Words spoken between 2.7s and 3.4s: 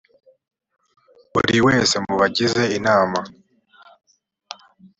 inama